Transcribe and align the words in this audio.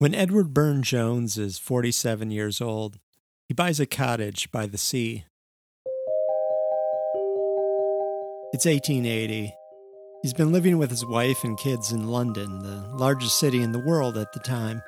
When 0.00 0.14
Edward 0.14 0.54
Burne 0.54 0.82
Jones 0.82 1.36
is 1.36 1.58
47 1.58 2.30
years 2.30 2.62
old, 2.62 2.98
he 3.46 3.52
buys 3.52 3.78
a 3.78 3.84
cottage 3.84 4.50
by 4.50 4.64
the 4.64 4.78
sea. 4.78 5.26
It's 8.54 8.64
1880. 8.64 9.54
He's 10.22 10.32
been 10.32 10.52
living 10.52 10.78
with 10.78 10.88
his 10.88 11.04
wife 11.04 11.44
and 11.44 11.58
kids 11.58 11.92
in 11.92 12.08
London, 12.08 12.60
the 12.60 12.88
largest 12.96 13.38
city 13.38 13.60
in 13.60 13.72
the 13.72 13.78
world 13.78 14.16
at 14.16 14.32
the 14.32 14.40
time, 14.40 14.80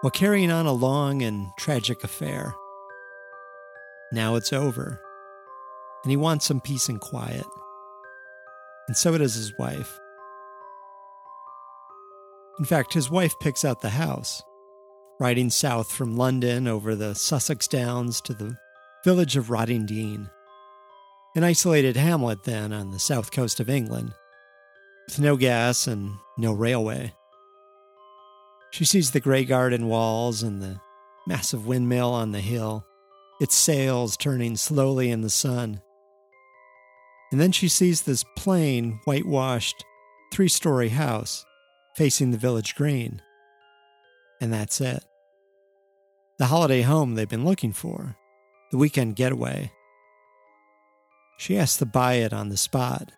while 0.00 0.10
carrying 0.10 0.50
on 0.50 0.66
a 0.66 0.72
long 0.72 1.22
and 1.22 1.46
tragic 1.56 2.02
affair. 2.02 2.52
Now 4.10 4.34
it's 4.34 4.52
over, 4.52 5.00
and 6.02 6.10
he 6.10 6.16
wants 6.16 6.44
some 6.44 6.60
peace 6.60 6.88
and 6.88 7.00
quiet. 7.00 7.46
And 8.88 8.96
so 8.96 9.16
does 9.16 9.36
his 9.36 9.56
wife. 9.60 10.00
In 12.58 12.64
fact, 12.64 12.94
his 12.94 13.08
wife 13.08 13.38
picks 13.38 13.64
out 13.64 13.82
the 13.82 13.90
house, 13.90 14.42
riding 15.20 15.48
south 15.48 15.92
from 15.92 16.16
London 16.16 16.66
over 16.66 16.96
the 16.96 17.14
Sussex 17.14 17.68
Downs 17.68 18.20
to 18.22 18.34
the 18.34 18.56
village 19.04 19.36
of 19.36 19.46
Rottingdean, 19.46 20.28
an 21.36 21.44
isolated 21.44 21.96
hamlet 21.96 22.42
then 22.42 22.72
on 22.72 22.90
the 22.90 22.98
south 22.98 23.30
coast 23.30 23.60
of 23.60 23.70
England, 23.70 24.12
with 25.06 25.20
no 25.20 25.36
gas 25.36 25.86
and 25.86 26.16
no 26.36 26.52
railway. 26.52 27.12
She 28.72 28.84
sees 28.84 29.12
the 29.12 29.20
grey 29.20 29.44
garden 29.44 29.86
walls 29.86 30.42
and 30.42 30.60
the 30.60 30.80
massive 31.28 31.64
windmill 31.64 32.10
on 32.10 32.32
the 32.32 32.40
hill, 32.40 32.84
its 33.40 33.54
sails 33.54 34.16
turning 34.16 34.56
slowly 34.56 35.10
in 35.12 35.20
the 35.20 35.30
sun. 35.30 35.80
And 37.30 37.40
then 37.40 37.52
she 37.52 37.68
sees 37.68 38.02
this 38.02 38.24
plain, 38.36 38.98
whitewashed, 39.04 39.84
three 40.32 40.48
story 40.48 40.88
house 40.88 41.44
facing 41.98 42.30
the 42.30 42.38
village 42.38 42.76
green. 42.76 43.20
And 44.40 44.52
that's 44.52 44.80
it. 44.80 45.04
The 46.38 46.46
holiday 46.46 46.82
home 46.82 47.16
they've 47.16 47.28
been 47.28 47.44
looking 47.44 47.72
for, 47.72 48.14
the 48.70 48.78
weekend 48.78 49.16
getaway. 49.16 49.72
She 51.38 51.54
has 51.54 51.76
to 51.78 51.86
buy 51.86 52.14
it 52.14 52.32
on 52.32 52.50
the 52.50 52.56
spot. 52.56 53.10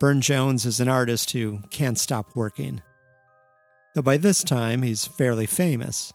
Burne 0.00 0.22
Jones 0.22 0.64
is 0.64 0.80
an 0.80 0.88
artist 0.88 1.32
who 1.32 1.60
can't 1.70 1.98
stop 1.98 2.34
working. 2.34 2.80
Though 3.94 4.00
by 4.00 4.16
this 4.16 4.42
time 4.42 4.80
he's 4.80 5.04
fairly 5.04 5.44
famous. 5.44 6.14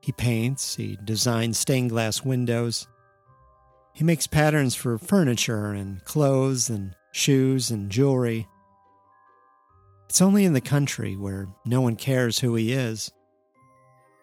He 0.00 0.12
paints, 0.12 0.76
he 0.76 0.96
designs 1.02 1.58
stained 1.58 1.90
glass 1.90 2.22
windows, 2.24 2.86
he 3.94 4.04
makes 4.04 4.28
patterns 4.28 4.76
for 4.76 4.96
furniture 4.96 5.72
and 5.72 6.04
clothes 6.04 6.68
and 6.68 6.94
shoes, 7.16 7.70
and 7.70 7.90
jewelry. 7.90 8.46
It's 10.08 10.20
only 10.20 10.44
in 10.44 10.52
the 10.52 10.60
country 10.60 11.16
where 11.16 11.48
no 11.64 11.80
one 11.80 11.96
cares 11.96 12.38
who 12.38 12.54
he 12.54 12.72
is 12.72 13.10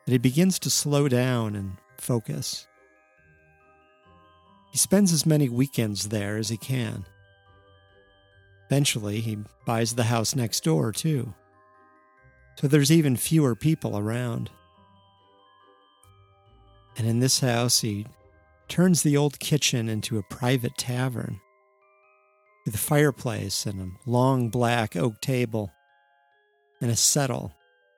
that 0.05 0.11
he 0.11 0.19
begins 0.19 0.59
to 0.59 0.69
slow 0.69 1.07
down 1.07 1.55
and 1.55 1.77
focus. 1.97 2.67
He 4.71 4.77
spends 4.77 5.11
as 5.11 5.25
many 5.25 5.49
weekends 5.49 6.09
there 6.09 6.37
as 6.37 6.49
he 6.49 6.57
can. 6.57 7.05
Eventually, 8.69 9.21
he 9.21 9.39
buys 9.65 9.95
the 9.95 10.03
house 10.03 10.35
next 10.35 10.63
door, 10.63 10.91
too. 10.91 11.33
So 12.59 12.67
there's 12.67 12.91
even 12.91 13.15
fewer 13.15 13.55
people 13.55 13.97
around. 13.97 14.51
And 16.95 17.07
in 17.07 17.19
this 17.19 17.39
house, 17.39 17.81
he 17.81 18.05
turns 18.67 19.01
the 19.01 19.17
old 19.17 19.39
kitchen 19.39 19.89
into 19.89 20.17
a 20.17 20.23
private 20.23 20.77
tavern 20.77 21.39
with 22.65 22.75
a 22.75 22.79
fireplace 22.79 23.65
and 23.65 23.81
a 23.81 24.09
long 24.09 24.49
black 24.49 24.95
oak 24.95 25.19
table 25.21 25.71
and 26.81 26.89
a 26.89 26.95
settle, 26.95 27.53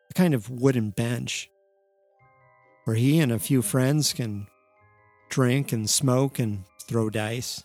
a 0.09 0.13
kind 0.13 0.33
of 0.33 0.49
wooden 0.49 0.89
bench, 0.89 1.49
where 2.85 2.95
he 2.95 3.19
and 3.19 3.31
a 3.31 3.39
few 3.39 3.61
friends 3.61 4.13
can 4.13 4.47
drink 5.29 5.71
and 5.71 5.89
smoke 5.89 6.39
and 6.39 6.63
throw 6.87 7.09
dice. 7.09 7.63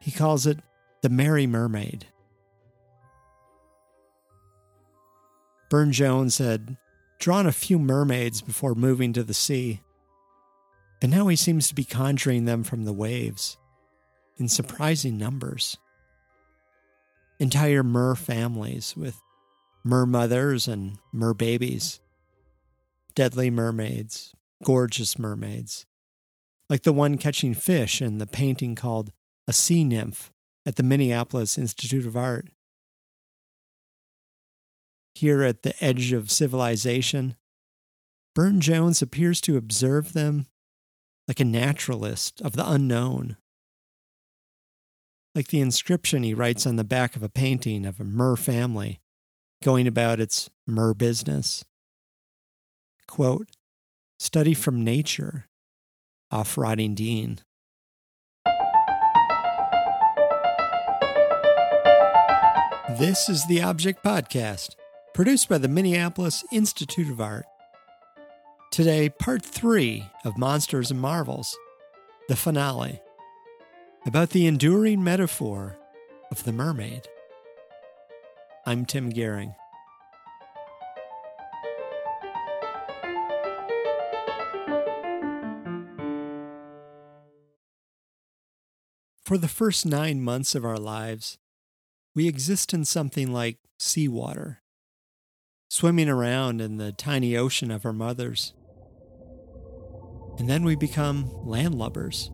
He 0.00 0.10
calls 0.10 0.46
it 0.46 0.58
the 1.02 1.08
Merry 1.08 1.46
Mermaid. 1.46 2.06
Burne 5.70 5.92
Jones 5.92 6.38
had 6.38 6.76
drawn 7.18 7.46
a 7.46 7.52
few 7.52 7.78
mermaids 7.78 8.40
before 8.40 8.74
moving 8.74 9.12
to 9.12 9.22
the 9.22 9.34
sea, 9.34 9.80
and 11.02 11.12
now 11.12 11.26
he 11.28 11.36
seems 11.36 11.68
to 11.68 11.74
be 11.74 11.84
conjuring 11.84 12.44
them 12.44 12.64
from 12.64 12.84
the 12.84 12.92
waves 12.92 13.56
in 14.38 14.48
surprising 14.48 15.18
numbers. 15.18 15.76
Entire 17.38 17.82
mer 17.82 18.14
families 18.14 18.96
with 18.96 19.20
mer 19.84 20.06
mothers 20.06 20.66
and 20.66 20.98
mer 21.12 21.34
babies, 21.34 22.00
deadly 23.14 23.50
mermaids, 23.50 24.34
gorgeous 24.64 25.18
mermaids, 25.18 25.86
like 26.68 26.82
the 26.82 26.92
one 26.92 27.16
catching 27.16 27.54
fish 27.54 28.02
in 28.02 28.18
the 28.18 28.26
painting 28.26 28.74
called 28.74 29.12
A 29.46 29.52
Sea 29.52 29.84
Nymph 29.84 30.32
at 30.66 30.76
the 30.76 30.82
Minneapolis 30.82 31.56
Institute 31.56 32.06
of 32.06 32.16
Art. 32.16 32.48
Here 35.14 35.42
at 35.42 35.62
the 35.62 35.74
edge 35.82 36.12
of 36.12 36.30
civilization, 36.30 37.36
Burne 38.34 38.60
Jones 38.60 39.02
appears 39.02 39.40
to 39.42 39.56
observe 39.56 40.12
them 40.12 40.46
like 41.26 41.40
a 41.40 41.44
naturalist 41.44 42.40
of 42.40 42.52
the 42.52 42.70
unknown 42.70 43.36
like 45.38 45.46
the 45.46 45.60
inscription 45.60 46.24
he 46.24 46.34
writes 46.34 46.66
on 46.66 46.74
the 46.74 46.82
back 46.82 47.14
of 47.14 47.22
a 47.22 47.28
painting 47.28 47.86
of 47.86 48.00
a 48.00 48.04
mer 48.04 48.34
family 48.34 48.98
going 49.62 49.86
about 49.86 50.18
its 50.18 50.50
mer 50.66 50.92
business. 50.92 51.64
Quote, 53.06 53.46
study 54.18 54.52
from 54.52 54.82
nature 54.82 55.46
off 56.32 56.56
Rottingdean. 56.56 57.38
This 62.98 63.28
is 63.28 63.46
the 63.46 63.62
Object 63.62 64.02
Podcast, 64.02 64.70
produced 65.14 65.48
by 65.48 65.58
the 65.58 65.68
Minneapolis 65.68 66.44
Institute 66.50 67.08
of 67.08 67.20
Art. 67.20 67.46
Today, 68.72 69.08
part 69.08 69.44
three 69.44 70.04
of 70.24 70.36
Monsters 70.36 70.90
and 70.90 71.00
Marvels, 71.00 71.56
the 72.28 72.34
finale 72.34 73.00
about 74.06 74.30
the 74.30 74.46
enduring 74.46 75.02
metaphor 75.02 75.76
of 76.30 76.44
the 76.44 76.52
mermaid. 76.52 77.02
I'm 78.64 78.86
Tim 78.86 79.12
Gihring. 79.12 79.54
For 89.24 89.36
the 89.36 89.48
first 89.48 89.84
nine 89.84 90.22
months 90.22 90.54
of 90.54 90.64
our 90.64 90.78
lives, 90.78 91.36
we 92.14 92.26
exist 92.26 92.72
in 92.72 92.86
something 92.86 93.30
like 93.30 93.58
seawater, 93.78 94.62
swimming 95.68 96.08
around 96.08 96.62
in 96.62 96.78
the 96.78 96.92
tiny 96.92 97.36
ocean 97.36 97.70
of 97.70 97.84
our 97.84 97.92
mothers. 97.92 98.54
And 100.38 100.48
then 100.48 100.64
we 100.64 100.76
become 100.76 101.26
landlubbers 101.44 102.30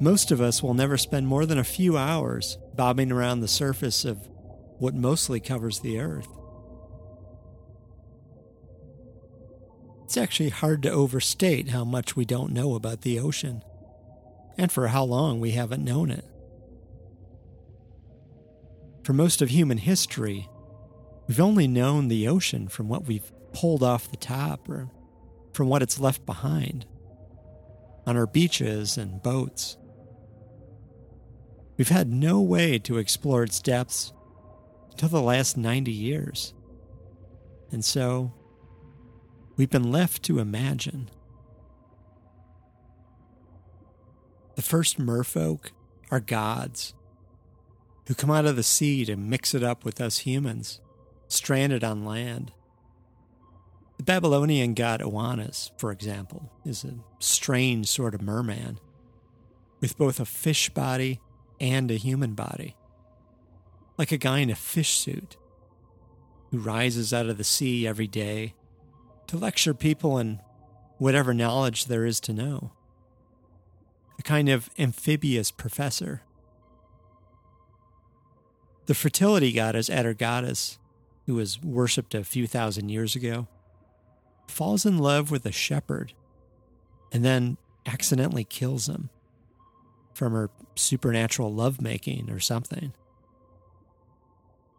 most 0.00 0.30
of 0.30 0.40
us 0.40 0.62
will 0.62 0.74
never 0.74 0.96
spend 0.96 1.26
more 1.26 1.46
than 1.46 1.58
a 1.58 1.64
few 1.64 1.96
hours 1.96 2.58
bobbing 2.74 3.10
around 3.10 3.40
the 3.40 3.48
surface 3.48 4.04
of 4.04 4.28
what 4.78 4.94
mostly 4.94 5.40
covers 5.40 5.80
the 5.80 5.98
Earth. 5.98 6.28
It's 10.04 10.16
actually 10.16 10.50
hard 10.50 10.82
to 10.82 10.90
overstate 10.90 11.70
how 11.70 11.84
much 11.84 12.14
we 12.14 12.24
don't 12.24 12.52
know 12.52 12.74
about 12.74 13.00
the 13.00 13.18
ocean, 13.18 13.62
and 14.58 14.70
for 14.70 14.88
how 14.88 15.04
long 15.04 15.40
we 15.40 15.52
haven't 15.52 15.84
known 15.84 16.10
it. 16.10 16.24
For 19.02 19.12
most 19.12 19.40
of 19.40 19.48
human 19.48 19.78
history, 19.78 20.48
we've 21.26 21.40
only 21.40 21.66
known 21.66 22.08
the 22.08 22.28
ocean 22.28 22.68
from 22.68 22.88
what 22.88 23.06
we've 23.06 23.32
pulled 23.52 23.82
off 23.82 24.10
the 24.10 24.16
top 24.16 24.68
or 24.68 24.90
from 25.52 25.68
what 25.68 25.82
it's 25.82 25.98
left 25.98 26.26
behind 26.26 26.86
on 28.06 28.16
our 28.16 28.26
beaches 28.26 28.98
and 28.98 29.22
boats. 29.22 29.76
We've 31.76 31.88
had 31.88 32.10
no 32.10 32.40
way 32.40 32.78
to 32.80 32.98
explore 32.98 33.42
its 33.42 33.60
depths 33.60 34.12
until 34.90 35.08
the 35.10 35.22
last 35.22 35.56
90 35.56 35.92
years. 35.92 36.54
And 37.70 37.84
so, 37.84 38.32
we've 39.56 39.70
been 39.70 39.92
left 39.92 40.22
to 40.24 40.38
imagine. 40.38 41.10
The 44.54 44.62
first 44.62 44.98
merfolk 44.98 45.72
are 46.10 46.20
gods 46.20 46.94
who 48.06 48.14
come 48.14 48.30
out 48.30 48.46
of 48.46 48.56
the 48.56 48.62
sea 48.62 49.04
to 49.04 49.16
mix 49.16 49.54
it 49.54 49.62
up 49.62 49.84
with 49.84 50.00
us 50.00 50.18
humans, 50.18 50.80
stranded 51.28 51.84
on 51.84 52.04
land. 52.04 52.52
The 53.98 54.04
Babylonian 54.04 54.74
god 54.74 55.00
Oannes, 55.00 55.70
for 55.76 55.90
example, 55.90 56.50
is 56.64 56.84
a 56.84 56.94
strange 57.18 57.88
sort 57.88 58.14
of 58.14 58.22
merman 58.22 58.78
with 59.80 59.98
both 59.98 60.20
a 60.20 60.24
fish 60.24 60.70
body 60.70 61.20
and 61.60 61.90
a 61.90 61.94
human 61.94 62.34
body. 62.34 62.76
like 63.98 64.12
a 64.12 64.18
guy 64.18 64.40
in 64.40 64.50
a 64.50 64.54
fish 64.54 64.98
suit 64.98 65.36
who 66.50 66.58
rises 66.58 67.12
out 67.12 67.26
of 67.26 67.38
the 67.38 67.44
sea 67.44 67.86
every 67.86 68.06
day 68.06 68.54
to 69.26 69.36
lecture 69.38 69.74
people 69.74 70.18
in 70.18 70.40
whatever 70.98 71.34
knowledge 71.34 71.86
there 71.86 72.04
is 72.04 72.20
to 72.20 72.32
know. 72.32 72.72
A 74.18 74.22
kind 74.22 74.48
of 74.48 74.70
amphibious 74.78 75.50
professor. 75.50 76.22
The 78.86 78.94
fertility 78.94 79.52
goddess 79.52 79.88
Atargatis, 79.88 80.78
who 81.26 81.34
was 81.34 81.62
worshipped 81.62 82.14
a 82.14 82.24
few 82.24 82.46
thousand 82.46 82.88
years 82.88 83.16
ago, 83.16 83.48
falls 84.46 84.86
in 84.86 84.98
love 84.98 85.30
with 85.30 85.44
a 85.44 85.52
shepherd 85.52 86.12
and 87.12 87.24
then 87.24 87.56
accidentally 87.84 88.44
kills 88.44 88.88
him 88.88 89.10
from 90.16 90.32
her 90.32 90.48
supernatural 90.74 91.52
lovemaking 91.52 92.30
or 92.30 92.40
something. 92.40 92.94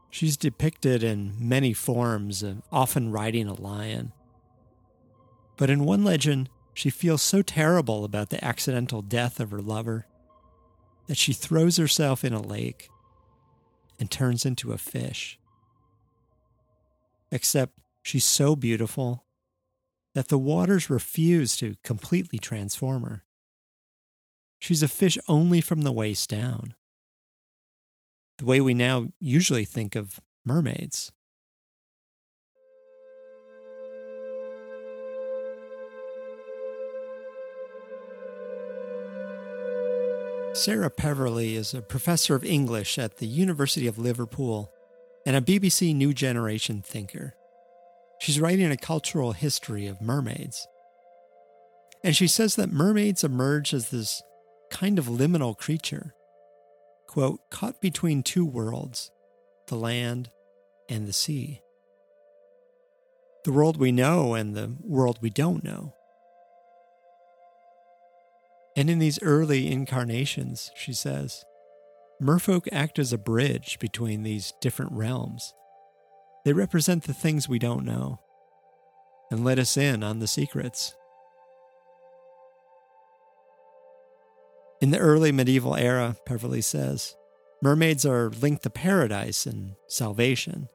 She's 0.09 0.35
depicted 0.35 1.03
in 1.03 1.35
many 1.37 1.73
forms, 1.73 2.43
uh, 2.43 2.55
often 2.71 3.11
riding 3.11 3.47
a 3.47 3.53
lion. 3.53 4.13
But 5.55 5.69
in 5.69 5.85
one 5.85 6.03
legend, 6.03 6.49
she 6.73 6.89
feels 6.89 7.21
so 7.21 7.43
terrible 7.43 8.03
about 8.03 8.29
the 8.31 8.43
accidental 8.43 9.03
death 9.03 9.39
of 9.39 9.51
her 9.51 9.61
lover 9.61 10.07
that 11.05 11.17
she 11.17 11.33
throws 11.33 11.77
herself 11.77 12.23
in 12.23 12.33
a 12.33 12.41
lake 12.41 12.89
and 13.99 14.09
turns 14.09 14.43
into 14.43 14.73
a 14.73 14.77
fish. 14.79 15.37
Except 17.31 17.77
she's 18.01 18.25
so 18.25 18.55
beautiful 18.55 19.23
that 20.15 20.29
the 20.29 20.37
waters 20.39 20.89
refuse 20.89 21.55
to 21.57 21.75
completely 21.83 22.39
transform 22.39 23.03
her. 23.03 23.23
She's 24.59 24.83
a 24.83 24.87
fish 24.87 25.17
only 25.27 25.61
from 25.61 25.81
the 25.81 25.91
waist 25.91 26.29
down 26.29 26.73
the 28.37 28.45
way 28.45 28.61
we 28.61 28.73
now 28.73 29.07
usually 29.19 29.65
think 29.65 29.95
of 29.95 30.19
mermaids. 30.45 31.11
Sarah 40.53 40.89
Peverley 40.89 41.55
is 41.55 41.73
a 41.73 41.81
professor 41.81 42.33
of 42.33 42.43
English 42.43 42.97
at 42.97 43.17
the 43.17 43.27
University 43.27 43.85
of 43.85 43.99
Liverpool 43.99 44.71
and 45.25 45.35
a 45.35 45.41
BBC 45.41 45.95
New 45.95 46.13
Generation 46.13 46.81
thinker. 46.81 47.35
She's 48.19 48.39
writing 48.39 48.71
a 48.71 48.77
cultural 48.77 49.33
history 49.33 49.85
of 49.85 50.01
mermaids. 50.01 50.67
And 52.03 52.15
she 52.15 52.27
says 52.27 52.55
that 52.55 52.71
mermaids 52.71 53.23
emerge 53.23 53.71
as 53.73 53.89
this 53.89 54.23
kind 54.69 54.99
of 54.99 55.05
liminal 55.05 55.57
creature 55.57 56.13
quote, 57.07 57.49
caught 57.49 57.81
between 57.81 58.21
two 58.21 58.45
worlds, 58.45 59.11
the 59.67 59.75
land 59.75 60.29
and 60.89 61.07
the 61.07 61.13
sea. 61.13 61.61
The 63.43 63.51
world 63.51 63.77
we 63.77 63.91
know 63.91 64.35
and 64.35 64.55
the 64.55 64.75
world 64.81 65.19
we 65.21 65.29
don't 65.29 65.63
know. 65.63 65.95
And 68.75 68.89
in 68.89 68.99
these 68.99 69.19
early 69.23 69.71
incarnations, 69.71 70.69
she 70.75 70.93
says, 70.93 71.43
merfolk 72.21 72.67
act 72.71 72.99
as 72.99 73.11
a 73.11 73.17
bridge 73.17 73.79
between 73.79 74.21
these 74.21 74.53
different 74.61 74.91
realms. 74.91 75.53
They 76.45 76.53
represent 76.53 77.05
the 77.05 77.13
things 77.13 77.49
we 77.49 77.57
don't 77.57 77.85
know 77.85 78.19
and 79.31 79.43
let 79.43 79.59
us 79.59 79.75
in 79.75 80.03
on 80.03 80.19
the 80.19 80.27
secrets. 80.27 80.95
In 84.79 84.91
the 84.91 84.99
early 84.99 85.31
medieval 85.31 85.75
era, 85.75 86.17
Peverley 86.25 86.61
says, 86.61 87.15
mermaids 87.61 88.05
are 88.05 88.29
linked 88.29 88.63
to 88.63 88.69
paradise 88.69 89.45
and 89.45 89.75
salvation. 89.87 90.69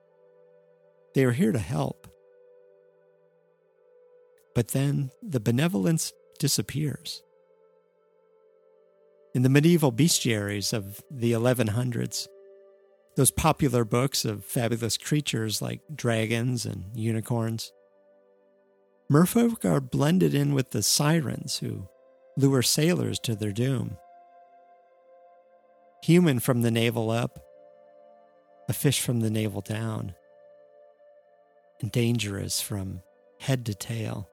They 1.15 1.25
are 1.25 1.33
here 1.33 1.53
to 1.53 1.59
help. 1.59 2.09
But 4.55 4.69
then 4.69 5.13
the 5.23 5.41
benevolence 5.41 6.13
disappears. 6.39 7.23
In 9.35 9.43
the 9.43 9.49
medieval 9.49 9.93
bestiaries 9.93 10.73
of 10.73 11.03
the 11.11 11.33
1100s, 11.33 12.29
those 13.17 13.31
popular 13.31 13.85
books 13.85 14.25
of 14.25 14.45
fabulous 14.45 14.97
creatures 14.97 15.63
like 15.63 15.81
dragons 15.95 16.67
and 16.67 16.87
unicorns, 16.95 17.73
merfolk 19.11 19.65
are 19.65 19.81
blended 19.81 20.35
in 20.35 20.55
with 20.55 20.71
the 20.71 20.83
sirens 20.83 21.59
who 21.59 21.89
lure 22.37 22.63
sailors 22.63 23.19
to 23.21 23.35
their 23.35 23.53
doom. 23.53 23.97
Human 26.03 26.41
from 26.41 26.63
the 26.63 26.71
navel 26.71 27.11
up, 27.11 27.39
a 28.69 28.73
fish 28.73 29.01
from 29.01 29.21
the 29.21 29.31
navel 29.31 29.61
down, 29.61 30.15
and 31.81 31.93
dangerous 31.93 32.61
from 32.61 33.03
head 33.39 33.67
to 33.67 33.75
tail. 33.75 34.29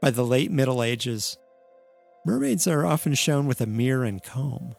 By 0.00 0.10
the 0.10 0.24
late 0.24 0.50
Middle 0.50 0.82
Ages, 0.82 1.36
mermaids 2.24 2.66
are 2.66 2.86
often 2.86 3.14
shown 3.14 3.46
with 3.46 3.60
a 3.60 3.66
mirror 3.66 4.04
and 4.04 4.22
comb, 4.22 4.76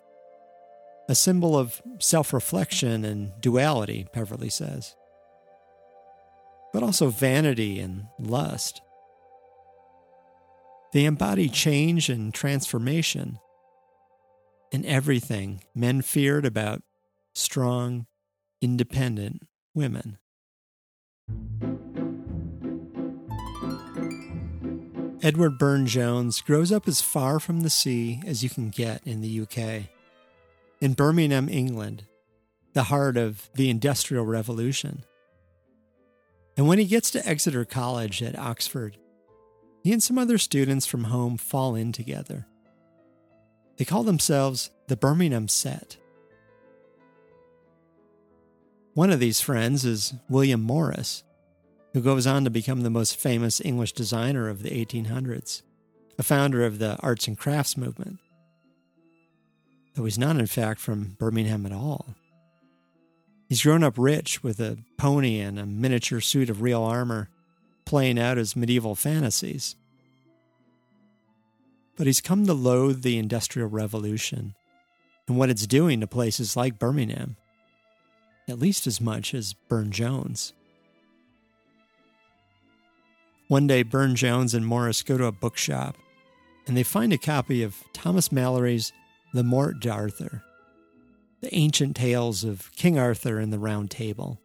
a 1.09 1.15
symbol 1.15 1.57
of 1.57 1.81
self 1.99 2.33
reflection 2.33 3.03
and 3.03 3.31
duality, 3.41 4.07
Peverley 4.13 4.49
says, 4.49 4.95
but 6.71 6.83
also 6.83 7.09
vanity 7.09 7.79
and 7.79 8.05
lust. 8.19 8.81
They 10.93 11.05
embody 11.05 11.49
change 11.49 12.09
and 12.09 12.33
transformation 12.33 13.39
in 14.71 14.85
everything 14.85 15.61
men 15.75 16.01
feared 16.01 16.45
about 16.45 16.81
strong, 17.33 18.07
independent 18.61 19.43
women. 19.73 20.17
Edward 25.23 25.57
Burne 25.57 25.87
Jones 25.87 26.41
grows 26.41 26.71
up 26.71 26.87
as 26.87 27.01
far 27.01 27.39
from 27.39 27.61
the 27.61 27.69
sea 27.69 28.21
as 28.25 28.43
you 28.43 28.49
can 28.49 28.69
get 28.69 29.01
in 29.05 29.21
the 29.21 29.41
UK. 29.41 29.89
In 30.79 30.93
Birmingham, 30.93 31.49
England, 31.49 32.05
the 32.73 32.83
heart 32.83 33.17
of 33.17 33.49
the 33.55 33.69
Industrial 33.69 34.23
Revolution. 34.23 35.03
And 36.55 36.67
when 36.67 36.77
he 36.77 36.85
gets 36.85 37.11
to 37.11 37.27
Exeter 37.27 37.65
College 37.65 38.21
at 38.21 38.37
Oxford, 38.37 38.97
he 39.87 39.93
and 39.93 40.03
some 40.03 40.17
other 40.17 40.37
students 40.37 40.85
from 40.85 41.05
home 41.05 41.37
fall 41.37 41.73
in 41.73 41.93
together. 41.93 42.45
They 43.77 43.85
call 43.85 44.03
themselves 44.03 44.69
the 44.89 44.97
Birmingham 44.97 45.47
Set. 45.47 45.95
One 48.95 49.11
of 49.11 49.21
these 49.21 49.39
friends 49.39 49.85
is 49.85 50.13
William 50.27 50.61
Morris, 50.61 51.23
who 51.93 52.01
goes 52.01 52.27
on 52.27 52.43
to 52.43 52.49
become 52.49 52.81
the 52.81 52.89
most 52.89 53.15
famous 53.15 53.61
English 53.61 53.93
designer 53.93 54.49
of 54.49 54.61
the 54.61 54.71
1800s, 54.71 55.61
a 56.19 56.23
founder 56.23 56.65
of 56.65 56.79
the 56.79 56.97
arts 56.99 57.25
and 57.29 57.37
crafts 57.37 57.77
movement. 57.77 58.19
Though 59.95 60.03
he's 60.03 60.19
not, 60.19 60.35
in 60.35 60.47
fact, 60.47 60.81
from 60.81 61.15
Birmingham 61.17 61.65
at 61.65 61.71
all. 61.71 62.13
He's 63.47 63.63
grown 63.63 63.85
up 63.85 63.97
rich 63.97 64.43
with 64.43 64.59
a 64.59 64.79
pony 64.97 65.39
and 65.39 65.57
a 65.57 65.65
miniature 65.65 66.19
suit 66.19 66.49
of 66.49 66.61
real 66.61 66.83
armor 66.83 67.29
playing 67.87 68.19
out 68.19 68.35
his 68.35 68.53
medieval 68.53 68.95
fantasies. 68.95 69.77
But 71.95 72.05
he's 72.05 72.19
come 72.19 72.45
to 72.45 72.53
loathe 72.53 73.01
the 73.01 73.17
Industrial 73.17 73.69
Revolution 73.69 74.55
and 75.25 75.37
what 75.37 75.49
it's 75.49 75.65
doing 75.65 76.01
to 76.01 76.07
places 76.07 76.57
like 76.57 76.77
Birmingham, 76.77 77.37
at 78.49 78.59
least 78.59 78.87
as 78.87 78.99
much 78.99 79.33
as 79.33 79.53
Burne 79.53 79.91
Jones. 79.91 80.51
One 83.47 83.67
day, 83.67 83.83
Burne 83.83 84.17
Jones 84.17 84.53
and 84.53 84.65
Morris 84.65 85.01
go 85.01 85.17
to 85.17 85.25
a 85.25 85.31
bookshop 85.31 85.95
and 86.67 86.75
they 86.75 86.83
find 86.83 87.13
a 87.13 87.17
copy 87.17 87.63
of 87.63 87.81
Thomas 87.93 88.33
Malory's 88.33 88.91
The 89.33 89.45
Morte 89.45 89.79
d'Arthur, 89.79 90.43
the 91.39 91.55
ancient 91.55 91.95
tales 91.95 92.43
of 92.43 92.69
King 92.75 92.99
Arthur 92.99 93.39
and 93.39 93.53
the 93.53 93.59
Round 93.59 93.89
Table, 93.89 94.41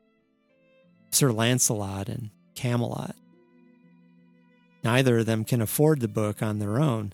Sir 1.10 1.32
Lancelot 1.32 2.08
and 2.08 2.30
Camelot. 2.54 3.16
Neither 4.84 5.18
of 5.18 5.26
them 5.26 5.44
can 5.44 5.60
afford 5.60 6.00
the 6.00 6.08
book 6.08 6.42
on 6.42 6.58
their 6.58 6.80
own, 6.80 7.12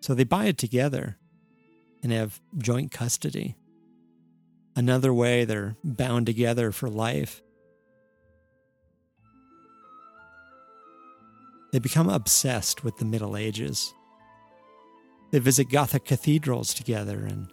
so 0.00 0.14
they 0.14 0.24
buy 0.24 0.46
it 0.46 0.58
together 0.58 1.16
and 2.02 2.12
have 2.12 2.40
joint 2.58 2.90
custody. 2.90 3.56
Another 4.74 5.12
way 5.12 5.44
they're 5.44 5.76
bound 5.82 6.26
together 6.26 6.70
for 6.70 6.90
life. 6.90 7.42
They 11.72 11.78
become 11.78 12.08
obsessed 12.08 12.84
with 12.84 12.98
the 12.98 13.04
Middle 13.06 13.36
Ages. 13.36 13.92
They 15.30 15.38
visit 15.38 15.70
Gothic 15.70 16.04
cathedrals 16.04 16.74
together 16.74 17.24
and 17.24 17.50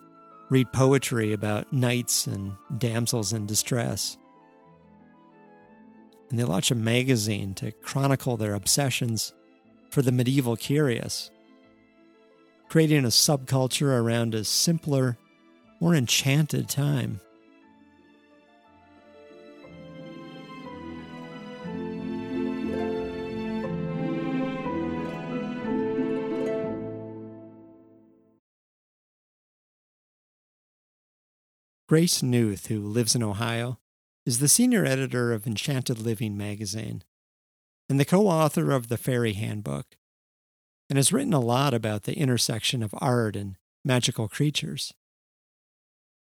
read 0.50 0.72
poetry 0.72 1.34
about 1.34 1.72
knights 1.74 2.27
and 2.27 2.53
damsels 2.77 3.34
in 3.34 3.46
distress. 3.46 4.17
And 6.29 6.38
they 6.38 6.43
launch 6.43 6.70
a 6.70 6.75
magazine 6.75 7.53
to 7.55 7.72
chronicle 7.72 8.38
their 8.38 8.53
obsessions 8.53 9.34
for 9.94 10.02
the 10.02 10.12
medieval 10.12 10.56
curious, 10.56 11.30
creating 12.68 13.06
a 13.06 13.10
subculture 13.10 14.02
around 14.02 14.34
a 14.34 14.44
simpler, 14.44 15.20
more 15.80 15.94
enchanted 15.94 16.68
time. 16.68 17.20
Grace 31.88 32.24
Nuth, 32.24 32.66
who 32.66 32.80
lives 32.80 33.14
in 33.14 33.22
Ohio, 33.22 33.78
is 34.26 34.40
the 34.40 34.48
senior 34.48 34.84
editor 34.84 35.32
of 35.32 35.46
Enchanted 35.46 36.00
Living 36.00 36.36
magazine 36.36 37.04
and 37.94 38.00
the 38.00 38.06
co 38.06 38.28
author 38.28 38.72
of 38.72 38.88
the 38.88 38.98
Faerie 38.98 39.34
Handbook, 39.34 39.86
and 40.90 40.98
has 40.98 41.14
written 41.14 41.32
a 41.32 41.40
lot 41.40 41.76
about 41.76 42.04
the 42.04 42.18
intersection 42.18 42.82
of 42.82 42.96
art 42.98 43.36
and 43.36 43.56
magical 43.86 44.28
creatures. 44.28 44.96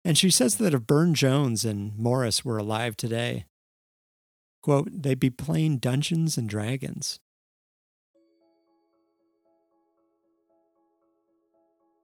And 0.04 0.18
she 0.18 0.32
says 0.32 0.56
that 0.56 0.74
if 0.74 0.88
Burne 0.88 1.14
Jones 1.14 1.64
and 1.64 1.96
Morris 1.96 2.44
were 2.44 2.58
alive 2.58 2.96
today, 2.96 3.44
quote, 4.64 4.88
they'd 4.90 5.20
be 5.20 5.30
playing 5.30 5.78
Dungeons 5.78 6.36
and 6.36 6.48
Dragons. 6.48 7.20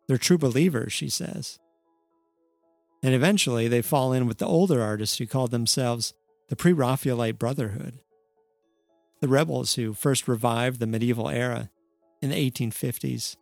They're 0.06 0.16
true 0.16 0.38
believers, 0.38 0.92
she 0.92 1.08
says. 1.08 1.58
And 3.02 3.16
eventually 3.16 3.66
they 3.66 3.82
fall 3.82 4.12
in 4.12 4.28
with 4.28 4.38
the 4.38 4.46
older 4.46 4.80
artists 4.80 5.18
who 5.18 5.26
called 5.26 5.50
themselves 5.50 6.14
the 6.50 6.54
Pre 6.54 6.72
Raphaelite 6.72 7.40
Brotherhood, 7.40 7.98
the 9.20 9.28
rebels 9.28 9.74
who 9.74 9.94
first 9.94 10.28
revived 10.28 10.80
the 10.80 10.86
medieval 10.86 11.28
era 11.28 11.70
in 12.20 12.30
the 12.30 12.50
1850s 12.50 13.36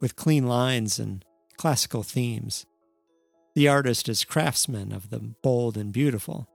with 0.00 0.16
clean 0.16 0.46
lines 0.46 0.98
and 0.98 1.24
classical 1.56 2.02
themes. 2.02 2.66
The 3.54 3.68
artist 3.68 4.08
is 4.08 4.24
craftsman 4.24 4.92
of 4.92 5.10
the 5.10 5.18
bold 5.18 5.76
and 5.76 5.92
beautiful. 5.92 6.48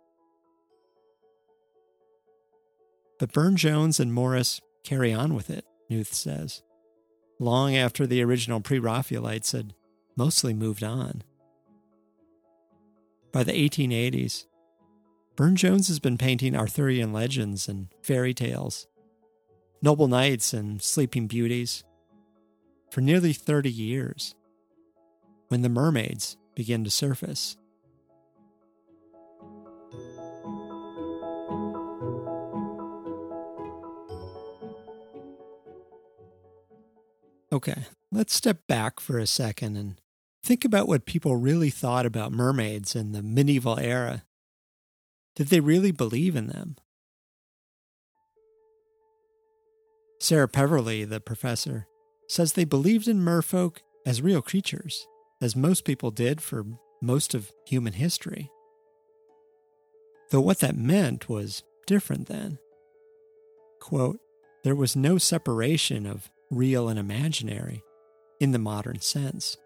But 3.19 3.33
Burne 3.33 3.55
Jones 3.55 3.99
and 3.99 4.13
Morris 4.13 4.61
carry 4.83 5.13
on 5.13 5.33
with 5.33 5.49
it, 5.49 5.65
Nuth 5.89 6.13
says, 6.13 6.61
long 7.39 7.75
after 7.75 8.05
the 8.05 8.21
original 8.21 8.61
Pre 8.61 8.79
Raphaelites 8.79 9.51
had 9.51 9.73
mostly 10.15 10.53
moved 10.53 10.83
on. 10.83 11.23
By 13.31 13.43
the 13.43 13.53
1880s, 13.53 14.45
Burne 15.41 15.55
Jones 15.55 15.87
has 15.87 15.97
been 15.97 16.19
painting 16.19 16.55
Arthurian 16.55 17.11
legends 17.11 17.67
and 17.67 17.87
fairy 18.03 18.31
tales, 18.31 18.85
noble 19.81 20.07
knights 20.07 20.53
and 20.53 20.79
sleeping 20.79 21.25
beauties 21.25 21.83
for 22.91 23.01
nearly 23.01 23.33
30 23.33 23.71
years 23.71 24.35
when 25.47 25.63
the 25.63 25.67
mermaids 25.67 26.37
begin 26.53 26.83
to 26.83 26.91
surface. 26.91 27.57
Okay, 37.51 37.85
let's 38.11 38.35
step 38.35 38.67
back 38.67 38.99
for 38.99 39.17
a 39.17 39.25
second 39.25 39.75
and 39.75 39.99
Think 40.43 40.65
about 40.65 40.87
what 40.87 41.05
people 41.05 41.35
really 41.35 41.69
thought 41.69 42.05
about 42.05 42.31
mermaids 42.31 42.95
in 42.95 43.11
the 43.11 43.21
medieval 43.21 43.79
era. 43.79 44.23
Did 45.35 45.47
they 45.47 45.59
really 45.59 45.91
believe 45.91 46.35
in 46.35 46.47
them? 46.47 46.75
Sarah 50.19 50.47
Peverley, 50.47 51.03
the 51.03 51.19
professor, 51.19 51.87
says 52.27 52.53
they 52.53 52.63
believed 52.63 53.07
in 53.07 53.19
merfolk 53.19 53.77
as 54.05 54.21
real 54.21 54.41
creatures, 54.41 55.07
as 55.41 55.55
most 55.55 55.83
people 55.83 56.11
did 56.11 56.41
for 56.41 56.65
most 57.01 57.33
of 57.33 57.51
human 57.65 57.93
history. 57.93 58.49
Though 60.29 60.41
what 60.41 60.59
that 60.59 60.77
meant 60.77 61.27
was 61.27 61.63
different 61.87 62.27
then. 62.27 62.59
Quote, 63.81 64.19
there 64.63 64.75
was 64.75 64.95
no 64.95 65.17
separation 65.17 66.05
of 66.05 66.29
real 66.51 66.87
and 66.87 66.99
imaginary 66.99 67.81
in 68.39 68.51
the 68.51 68.59
modern 68.59 69.01
sense. 69.01 69.57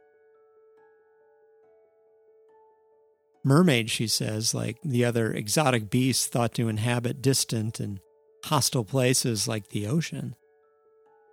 Mermaids, 3.46 3.92
she 3.92 4.08
says, 4.08 4.56
like 4.56 4.78
the 4.84 5.06
other 5.06 5.32
exotic 5.32 5.92
beasts 5.92 6.25
thought 6.25 6.56
to 6.56 6.68
inhabit 6.68 7.22
distant 7.22 7.80
and 7.80 8.00
hostile 8.46 8.84
places 8.84 9.48
like 9.48 9.70
the 9.70 9.86
ocean, 9.86 10.36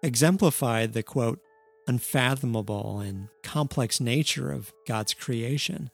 exemplified 0.03 0.93
the 0.93 1.03
quote, 1.03 1.41
unfathomable 1.87 3.01
and 3.01 3.29
complex 3.43 3.99
nature 3.99 4.53
of 4.53 4.75
God's 4.87 5.15
creation. 5.15 5.91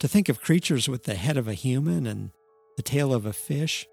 To 0.00 0.08
think 0.08 0.28
of 0.28 0.40
creatures 0.40 0.88
with 0.88 1.04
the 1.04 1.14
head 1.14 1.36
of 1.36 1.46
a 1.46 1.54
human 1.54 2.08
and 2.08 2.32
the 2.76 2.82
tail 2.82 3.14
of 3.14 3.26
a 3.26 3.32
fish 3.32 3.86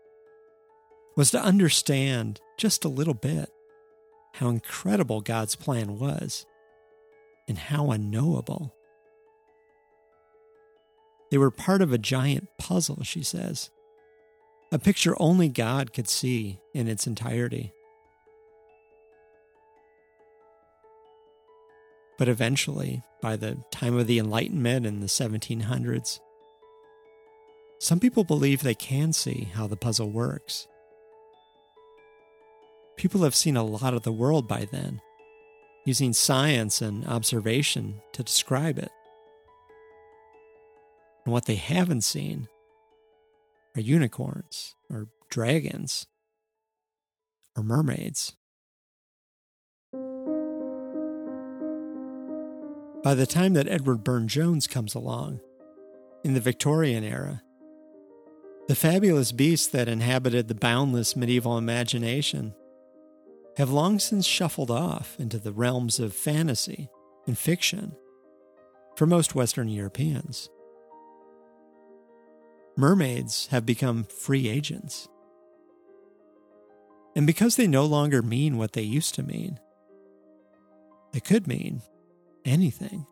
was 1.15 1.29
to 1.31 1.39
understand 1.39 2.41
just 2.57 2.85
a 2.85 2.89
little 2.89 3.13
bit 3.13 3.49
how 4.33 4.49
incredible 4.49 5.21
God's 5.21 5.55
plan 5.55 5.99
was 5.99 6.45
and 7.47 7.57
how 7.57 7.91
unknowable. 7.91 8.73
They 11.29 11.37
were 11.37 11.51
part 11.51 11.81
of 11.81 11.91
a 11.91 11.97
giant 11.97 12.49
puzzle, 12.57 13.03
she 13.03 13.23
says. 13.23 13.69
A 14.71 14.79
picture 14.79 15.15
only 15.19 15.49
God 15.49 15.93
could 15.93 16.07
see 16.07 16.59
in 16.73 16.87
its 16.87 17.07
entirety. 17.07 17.73
But 22.17 22.27
eventually, 22.27 23.03
by 23.21 23.35
the 23.35 23.57
time 23.71 23.97
of 23.97 24.07
the 24.07 24.19
Enlightenment 24.19 24.85
in 24.85 25.01
the 25.01 25.07
1700s, 25.07 26.19
some 27.79 27.99
people 27.99 28.23
believe 28.23 28.63
they 28.63 28.73
can 28.73 29.13
see 29.13 29.49
how 29.53 29.67
the 29.67 29.77
puzzle 29.77 30.09
works. 30.09 30.67
People 32.95 33.21
have 33.21 33.35
seen 33.35 33.55
a 33.55 33.63
lot 33.63 33.93
of 33.93 34.01
the 34.01 34.11
world 34.11 34.47
by 34.47 34.67
then, 34.71 34.99
using 35.85 36.11
science 36.11 36.81
and 36.81 37.05
observation 37.05 38.01
to 38.13 38.23
describe 38.23 38.79
it. 38.79 38.89
And 41.27 41.33
what 41.33 41.43
they 41.43 41.55
haven't 41.55 42.05
seen 42.05 42.47
are 43.75 43.81
unicorns 43.81 44.75
or 44.89 45.09
dragons 45.29 46.07
or 47.53 47.63
mermaids. 47.63 48.37
By 53.03 53.13
the 53.13 53.25
time 53.25 53.55
that 53.55 53.67
Edward 53.67 54.05
Burne 54.05 54.29
Jones 54.29 54.67
comes 54.67 54.95
along, 54.95 55.41
in 56.23 56.33
the 56.33 56.39
Victorian 56.39 57.03
era, 57.03 57.41
the 58.69 58.75
fabulous 58.75 59.33
beasts 59.33 59.67
that 59.67 59.89
inhabited 59.89 60.47
the 60.47 60.55
boundless 60.55 61.17
medieval 61.17 61.57
imagination 61.57 62.55
have 63.57 63.69
long 63.69 63.99
since 63.99 64.25
shuffled 64.25 64.71
off 64.71 65.17
into 65.19 65.39
the 65.39 65.51
realms 65.51 65.99
of 65.99 66.13
fantasy 66.13 66.87
and 67.25 67.37
fiction 67.37 67.97
for 68.95 69.05
most 69.05 69.35
Western 69.35 69.67
Europeans 69.67 70.49
mermaids 72.77 73.47
have 73.47 73.65
become 73.65 74.03
free 74.05 74.47
agents. 74.47 75.09
And 77.15 77.25
because 77.25 77.55
they 77.55 77.67
no 77.67 77.83
longer 77.83 78.21
mean 78.21 78.57
what 78.57 78.73
they 78.73 78.83
used 78.83 79.15
to 79.15 79.23
mean, 79.23 79.59
they 81.11 81.19
could 81.19 81.47
mean 81.47 81.81
anything. 82.45 83.07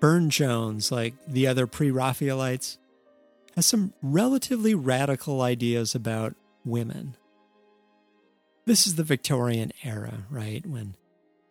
Burne 0.00 0.30
Jones, 0.30 0.90
like 0.90 1.14
the 1.28 1.46
other 1.46 1.68
pre 1.68 1.90
Raphaelites, 1.90 2.76
has 3.54 3.64
some 3.64 3.94
relatively 4.02 4.74
radical 4.74 5.40
ideas 5.40 5.94
about 5.94 6.34
women. 6.64 7.16
This 8.64 8.86
is 8.86 8.94
the 8.94 9.02
Victorian 9.02 9.72
era, 9.82 10.24
right? 10.30 10.64
When 10.64 10.94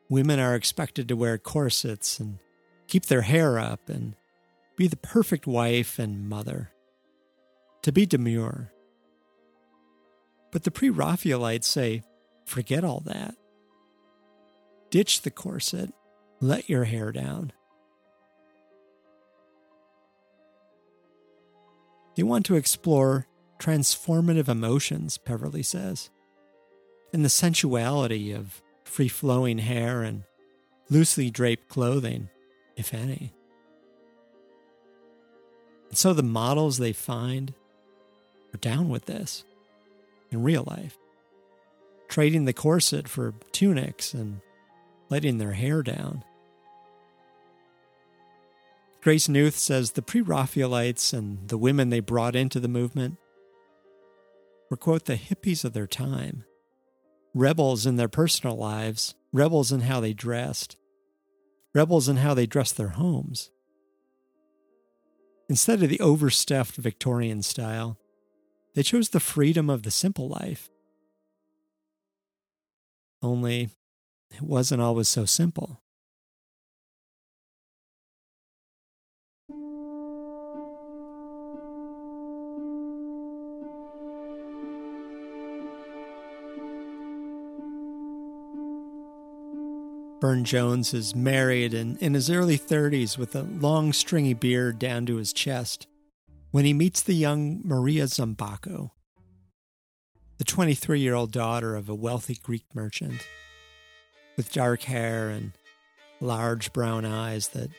women 0.09 0.39
are 0.39 0.55
expected 0.55 1.07
to 1.09 1.15
wear 1.15 1.37
corsets 1.37 2.19
and 2.19 2.39
keep 2.87 3.07
their 3.07 3.21
hair 3.21 3.59
up 3.59 3.89
and 3.89 4.15
be 4.77 4.87
the 4.87 4.97
perfect 4.97 5.45
wife 5.45 5.99
and 5.99 6.29
mother, 6.29 6.71
to 7.81 7.91
be 7.91 8.05
demure. 8.05 8.71
But 10.51 10.63
the 10.63 10.71
pre 10.71 10.89
Raphaelites 10.89 11.67
say, 11.67 12.03
forget 12.45 12.83
all 12.83 13.01
that. 13.01 13.35
Ditch 14.89 15.21
the 15.21 15.31
corset, 15.31 15.91
let 16.39 16.69
your 16.69 16.85
hair 16.85 17.11
down. 17.11 17.51
They 22.15 22.23
want 22.23 22.45
to 22.47 22.55
explore 22.55 23.27
transformative 23.59 24.47
emotions, 24.49 25.17
Peverley 25.17 25.63
says 25.63 26.09
and 27.13 27.25
the 27.25 27.29
sensuality 27.29 28.31
of 28.31 28.61
free 28.83 29.07
flowing 29.07 29.57
hair 29.57 30.01
and 30.01 30.23
loosely 30.89 31.29
draped 31.29 31.69
clothing, 31.69 32.29
if 32.75 32.93
any. 32.93 33.33
And 35.89 35.97
so 35.97 36.13
the 36.13 36.23
models 36.23 36.77
they 36.77 36.93
find 36.93 37.53
are 38.53 38.57
down 38.57 38.89
with 38.89 39.05
this 39.05 39.43
in 40.31 40.43
real 40.43 40.63
life, 40.65 40.97
trading 42.07 42.45
the 42.45 42.53
corset 42.53 43.07
for 43.07 43.33
tunics 43.51 44.13
and 44.13 44.41
letting 45.09 45.37
their 45.37 45.53
hair 45.53 45.83
down. 45.83 46.23
Grace 49.01 49.27
Nuth 49.27 49.57
says 49.57 49.91
the 49.91 50.01
pre 50.01 50.21
Raphaelites 50.21 51.11
and 51.11 51.47
the 51.47 51.57
women 51.57 51.89
they 51.89 51.99
brought 51.99 52.35
into 52.35 52.59
the 52.59 52.67
movement 52.67 53.17
were, 54.69 54.77
quote, 54.77 55.05
the 55.05 55.17
hippies 55.17 55.65
of 55.65 55.73
their 55.73 55.87
time, 55.87 56.45
rebels 57.33 57.85
in 57.85 57.95
their 57.95 58.07
personal 58.07 58.55
lives, 58.55 59.15
rebels 59.31 59.71
in 59.71 59.81
how 59.81 59.99
they 59.99 60.13
dressed, 60.13 60.77
rebels 61.73 62.09
in 62.09 62.17
how 62.17 62.33
they 62.33 62.45
dressed 62.45 62.77
their 62.77 62.89
homes. 62.89 63.51
Instead 65.49 65.83
of 65.83 65.89
the 65.89 65.99
overstuffed 65.99 66.75
Victorian 66.75 67.41
style, 67.41 67.97
they 68.73 68.83
chose 68.83 69.09
the 69.09 69.19
freedom 69.19 69.69
of 69.69 69.83
the 69.83 69.91
simple 69.91 70.29
life. 70.29 70.69
Only 73.21 73.69
it 74.31 74.41
wasn't 74.41 74.81
always 74.81 75.09
so 75.09 75.25
simple. 75.25 75.80
Burne 90.21 90.43
Jones 90.43 90.93
is 90.93 91.15
married 91.15 91.73
and 91.73 91.97
in 91.97 92.13
his 92.13 92.29
early 92.29 92.55
30s 92.55 93.17
with 93.17 93.35
a 93.35 93.41
long, 93.41 93.91
stringy 93.91 94.35
beard 94.35 94.77
down 94.77 95.07
to 95.07 95.15
his 95.15 95.33
chest 95.33 95.87
when 96.51 96.63
he 96.63 96.73
meets 96.73 97.01
the 97.01 97.15
young 97.15 97.59
Maria 97.63 98.03
Zambacco, 98.03 98.91
the 100.37 100.43
23 100.43 100.99
year 100.99 101.15
old 101.15 101.31
daughter 101.31 101.75
of 101.75 101.89
a 101.89 101.95
wealthy 101.95 102.35
Greek 102.35 102.65
merchant 102.75 103.27
with 104.37 104.53
dark 104.53 104.83
hair 104.83 105.29
and 105.29 105.53
large 106.19 106.71
brown 106.71 107.03
eyes 107.03 107.47
that 107.49 107.71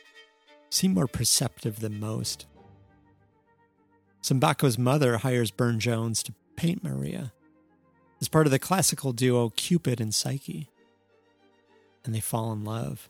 seem 0.69 0.93
more 0.93 1.07
perceptive 1.07 1.79
than 1.79 1.97
most. 1.97 2.45
Zambacco's 4.21 4.77
mother 4.77 5.19
hires 5.19 5.49
Burne 5.49 5.79
Jones 5.79 6.21
to 6.23 6.33
paint 6.57 6.83
Maria 6.83 7.31
as 8.19 8.27
part 8.27 8.47
of 8.47 8.51
the 8.51 8.59
classical 8.59 9.13
duo 9.13 9.49
Cupid 9.55 10.01
and 10.01 10.13
Psyche 10.13 10.69
and 12.05 12.13
they 12.13 12.19
fall 12.19 12.51
in 12.51 12.63
love. 12.63 13.09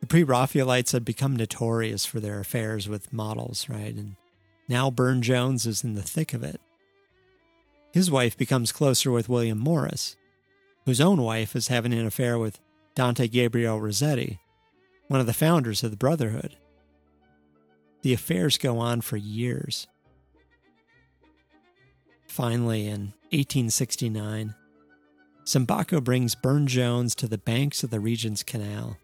The 0.00 0.06
pre 0.06 0.22
Raphaelites 0.22 0.92
had 0.92 1.04
become 1.04 1.36
notorious 1.36 2.06
for 2.06 2.20
their 2.20 2.40
affairs 2.40 2.88
with 2.88 3.12
models, 3.12 3.68
right? 3.68 3.94
And 3.94 4.16
now 4.68 4.90
Burne 4.90 5.22
Jones 5.22 5.66
is 5.66 5.84
in 5.84 5.94
the 5.94 6.02
thick 6.02 6.32
of 6.32 6.42
it. 6.42 6.60
His 7.92 8.10
wife 8.10 8.36
becomes 8.36 8.72
closer 8.72 9.10
with 9.10 9.28
William 9.28 9.58
Morris, 9.58 10.16
whose 10.86 11.00
own 11.00 11.20
wife 11.20 11.54
is 11.54 11.68
having 11.68 11.92
an 11.92 12.06
affair 12.06 12.38
with 12.38 12.60
Dante 12.94 13.28
Gabriel 13.28 13.80
Rossetti, 13.80 14.40
one 15.08 15.20
of 15.20 15.26
the 15.26 15.32
founders 15.32 15.82
of 15.82 15.90
the 15.90 15.96
Brotherhood. 15.96 16.56
The 18.02 18.12
affairs 18.14 18.56
go 18.56 18.78
on 18.78 19.00
for 19.00 19.16
years. 19.16 19.86
Finally, 22.26 22.86
in 22.86 23.12
1869, 23.32 24.54
Zambacco 25.44 26.02
brings 26.02 26.34
Burne 26.34 26.66
Jones 26.66 27.14
to 27.16 27.26
the 27.26 27.38
banks 27.38 27.82
of 27.82 27.90
the 27.90 28.00
Regent's 28.00 28.42
Canal, 28.42 28.98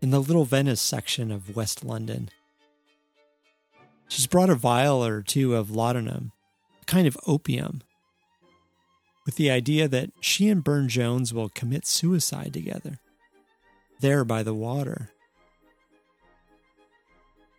in 0.00 0.10
the 0.10 0.20
Little 0.20 0.44
Venice 0.44 0.80
section 0.80 1.30
of 1.30 1.56
West 1.56 1.84
London. 1.84 2.30
She's 4.08 4.26
brought 4.26 4.50
a 4.50 4.54
vial 4.54 5.04
or 5.04 5.22
two 5.22 5.54
of 5.54 5.70
laudanum, 5.70 6.32
a 6.82 6.84
kind 6.84 7.06
of 7.06 7.16
opium, 7.26 7.82
with 9.26 9.36
the 9.36 9.50
idea 9.50 9.88
that 9.88 10.10
she 10.20 10.48
and 10.48 10.64
Burne 10.64 10.88
Jones 10.88 11.34
will 11.34 11.48
commit 11.48 11.86
suicide 11.86 12.52
together, 12.52 12.98
there 14.00 14.24
by 14.24 14.42
the 14.42 14.54
water. 14.54 15.10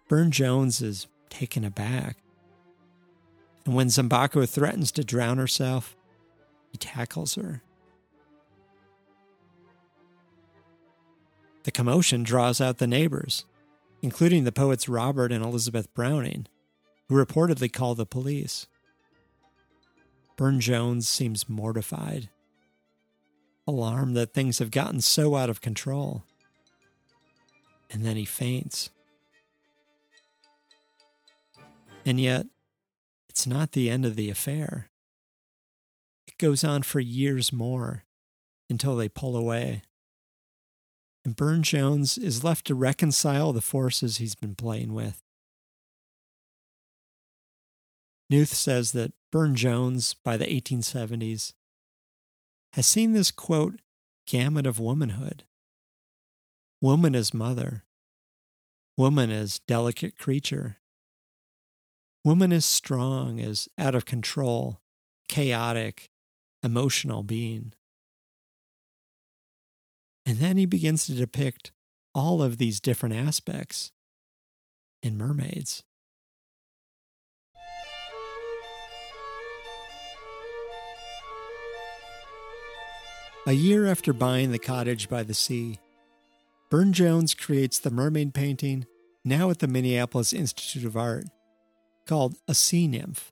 Burne 0.07 0.31
Jones 0.31 0.81
is 0.81 1.07
taken 1.29 1.63
aback. 1.63 2.17
And 3.65 3.75
when 3.75 3.87
Zambacco 3.87 4.47
threatens 4.49 4.91
to 4.93 5.03
drown 5.03 5.37
herself, 5.37 5.95
he 6.71 6.77
tackles 6.77 7.35
her. 7.35 7.61
The 11.63 11.71
commotion 11.71 12.23
draws 12.23 12.59
out 12.59 12.79
the 12.79 12.87
neighbors, 12.87 13.45
including 14.01 14.43
the 14.43 14.51
poets 14.51 14.89
Robert 14.89 15.31
and 15.31 15.43
Elizabeth 15.43 15.93
Browning, 15.93 16.47
who 17.07 17.23
reportedly 17.23 17.71
call 17.71 17.93
the 17.93 18.05
police. 18.05 18.67
Burne 20.37 20.59
Jones 20.59 21.07
seems 21.07 21.47
mortified, 21.47 22.29
alarmed 23.67 24.15
that 24.17 24.33
things 24.33 24.57
have 24.57 24.71
gotten 24.71 25.01
so 25.01 25.35
out 25.35 25.49
of 25.49 25.61
control. 25.61 26.23
And 27.91 28.03
then 28.03 28.15
he 28.15 28.25
faints. 28.25 28.89
And 32.05 32.19
yet, 32.19 32.47
it's 33.29 33.45
not 33.45 33.73
the 33.73 33.89
end 33.89 34.05
of 34.05 34.15
the 34.15 34.31
affair. 34.31 34.89
It 36.25 36.39
goes 36.39 36.63
on 36.63 36.81
for 36.81 36.99
years 36.99 37.53
more 37.53 38.03
until 38.67 38.95
they 38.95 39.09
pull 39.09 39.35
away 39.37 39.83
and 41.23 41.35
Burne 41.35 41.63
Jones 41.63 42.17
is 42.17 42.43
left 42.43 42.65
to 42.67 42.75
reconcile 42.75 43.53
the 43.53 43.61
forces 43.61 44.17
he's 44.17 44.35
been 44.35 44.55
playing 44.55 44.93
with. 44.93 45.21
Nuth 48.29 48.53
says 48.53 48.93
that 48.93 49.13
Burne 49.31 49.55
Jones, 49.55 50.15
by 50.23 50.37
the 50.37 50.45
1870s, 50.45 51.53
has 52.73 52.87
seen 52.87 53.11
this 53.11 53.29
quote 53.29 53.81
gamut 54.25 54.65
of 54.65 54.79
womanhood. 54.79 55.43
Woman 56.81 57.13
as 57.15 57.33
mother, 57.33 57.83
woman 58.97 59.29
as 59.29 59.59
delicate 59.59 60.17
creature, 60.17 60.77
woman 62.23 62.51
as 62.51 62.65
strong 62.65 63.39
as 63.39 63.67
out 63.77 63.95
of 63.95 64.05
control, 64.05 64.79
chaotic, 65.27 66.09
emotional 66.63 67.23
being. 67.23 67.73
And 70.25 70.37
then 70.37 70.57
he 70.57 70.65
begins 70.65 71.05
to 71.05 71.13
depict 71.13 71.71
all 72.13 72.41
of 72.41 72.57
these 72.57 72.79
different 72.79 73.15
aspects 73.15 73.91
in 75.01 75.17
mermaids. 75.17 75.83
A 83.47 83.53
year 83.53 83.87
after 83.87 84.13
buying 84.13 84.51
the 84.51 84.59
cottage 84.59 85.09
by 85.09 85.23
the 85.23 85.33
sea, 85.33 85.79
Burne 86.69 86.93
Jones 86.93 87.33
creates 87.33 87.79
the 87.79 87.89
mermaid 87.89 88.35
painting 88.35 88.85
now 89.25 89.49
at 89.49 89.59
the 89.59 89.67
Minneapolis 89.67 90.31
Institute 90.31 90.85
of 90.85 90.95
Art 90.95 91.25
called 92.05 92.35
A 92.47 92.53
Sea 92.53 92.87
Nymph. 92.87 93.31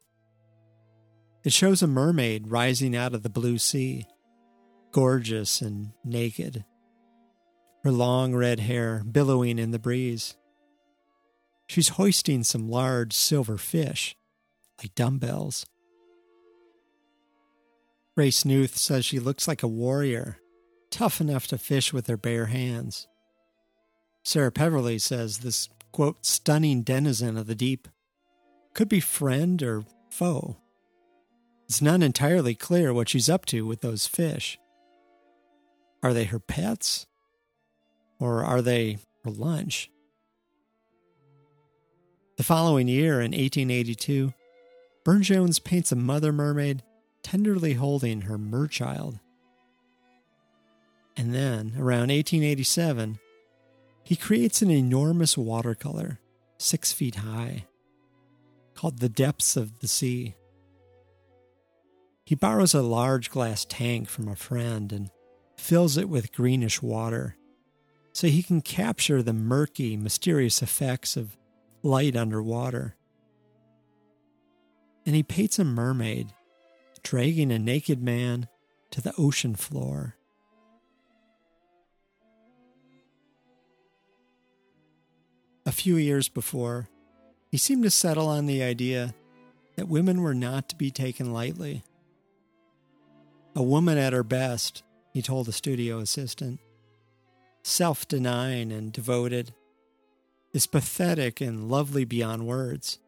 It 1.45 1.53
shows 1.53 1.83
a 1.83 1.87
mermaid 1.87 2.47
rising 2.47 2.95
out 2.95 3.13
of 3.13 3.21
the 3.23 3.29
blue 3.29 3.59
sea, 3.59 4.05
gorgeous 4.91 5.61
and 5.61 5.91
naked 6.03 6.65
her 7.83 7.91
long 7.91 8.35
red 8.35 8.59
hair 8.61 9.03
billowing 9.09 9.57
in 9.57 9.71
the 9.71 9.79
breeze. 9.79 10.35
She's 11.67 11.89
hoisting 11.89 12.43
some 12.43 12.69
large 12.69 13.13
silver 13.13 13.57
fish, 13.57 14.15
like 14.81 14.95
dumbbells. 14.95 15.65
Grace 18.15 18.43
Nuth 18.43 18.75
says 18.75 19.05
she 19.05 19.19
looks 19.19 19.47
like 19.47 19.63
a 19.63 19.67
warrior, 19.67 20.39
tough 20.91 21.21
enough 21.21 21.47
to 21.47 21.57
fish 21.57 21.93
with 21.93 22.07
her 22.07 22.17
bare 22.17 22.47
hands. 22.47 23.07
Sarah 24.23 24.51
Peverley 24.51 24.99
says 24.99 25.39
this, 25.39 25.69
quote, 25.91 26.25
stunning 26.25 26.81
denizen 26.81 27.37
of 27.37 27.47
the 27.47 27.55
deep 27.55 27.87
could 28.73 28.89
be 28.89 28.99
friend 28.99 29.61
or 29.63 29.83
foe. 30.09 30.57
It's 31.67 31.81
not 31.81 32.01
entirely 32.01 32.55
clear 32.55 32.93
what 32.93 33.09
she's 33.09 33.29
up 33.29 33.45
to 33.47 33.65
with 33.65 33.81
those 33.81 34.07
fish. 34.07 34.57
Are 36.01 36.13
they 36.13 36.25
her 36.25 36.39
pets? 36.39 37.05
Or 38.19 38.43
are 38.43 38.61
they 38.61 38.97
for 39.23 39.31
lunch? 39.31 39.89
The 42.37 42.43
following 42.43 42.87
year, 42.87 43.15
in 43.15 43.31
1882, 43.31 44.33
Burne 45.03 45.23
Jones 45.23 45.59
paints 45.59 45.91
a 45.91 45.95
mother 45.95 46.31
mermaid 46.31 46.83
tenderly 47.23 47.73
holding 47.73 48.21
her 48.21 48.37
merchild. 48.37 49.19
And 51.17 51.33
then, 51.33 51.73
around 51.77 52.09
1887, 52.11 53.19
he 54.03 54.15
creates 54.15 54.61
an 54.61 54.71
enormous 54.71 55.37
watercolor, 55.37 56.19
six 56.57 56.93
feet 56.93 57.15
high, 57.15 57.65
called 58.73 58.99
The 58.99 59.09
Depths 59.09 59.57
of 59.57 59.79
the 59.79 59.87
Sea. 59.87 60.35
He 62.25 62.35
borrows 62.35 62.73
a 62.73 62.81
large 62.81 63.29
glass 63.29 63.65
tank 63.65 64.07
from 64.07 64.27
a 64.27 64.35
friend 64.35 64.93
and 64.93 65.09
fills 65.57 65.97
it 65.97 66.07
with 66.07 66.31
greenish 66.31 66.81
water 66.81 67.35
so 68.19 68.27
he 68.27 68.43
can 68.43 68.59
capture 68.59 69.23
the 69.23 69.31
murky, 69.31 69.95
mysterious 69.95 70.61
effects 70.61 71.15
of 71.15 71.37
light 71.83 72.17
underwater. 72.17 72.97
And 75.05 75.15
he 75.15 75.23
paints 75.23 75.57
a 75.57 75.63
mermaid 75.63 76.33
dragging 77.01 77.49
a 77.49 77.57
naked 77.57 78.03
man 78.03 78.49
to 78.91 78.99
the 78.99 79.13
ocean 79.17 79.55
floor. 79.55 80.17
A 85.65 85.71
few 85.71 85.95
years 85.95 86.27
before, 86.27 86.89
he 87.49 87.57
seemed 87.57 87.83
to 87.83 87.89
settle 87.89 88.27
on 88.27 88.47
the 88.47 88.61
idea 88.61 89.15
that 89.77 89.87
women 89.87 90.21
were 90.21 90.35
not 90.35 90.67
to 90.67 90.75
be 90.75 90.91
taken 90.91 91.31
lightly. 91.31 91.83
A 93.55 93.63
woman 93.63 93.97
at 93.97 94.11
her 94.11 94.25
best, 94.25 94.83
he 95.13 95.21
told 95.21 95.47
a 95.47 95.53
studio 95.53 95.99
assistant, 95.99 96.59
self 97.69 98.07
denying 98.07 98.71
and 98.71 98.91
devoted, 98.91 99.53
is 100.53 100.67
pathetic 100.67 101.39
and 101.41 101.69
lovely 101.69 102.05
beyond 102.05 102.47
words. 102.47 102.99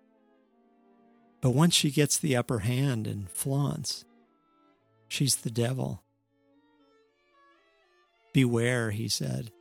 But 1.42 1.52
once 1.52 1.74
she 1.74 1.90
gets 1.90 2.18
the 2.18 2.36
upper 2.36 2.60
hand 2.60 3.08
and 3.08 3.30
flaunts, 3.30 4.06
she's 5.08 5.38
the 5.38 5.50
devil. 5.50 6.04
Beware, 8.34 8.92
he 8.92 9.10
said 9.10 9.52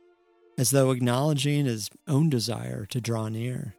as 0.61 0.69
though 0.69 0.91
acknowledging 0.91 1.65
his 1.65 1.89
own 2.07 2.29
desire 2.29 2.85
to 2.85 3.01
draw 3.01 3.27
near. 3.29 3.75